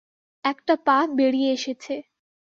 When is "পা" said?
0.85-0.97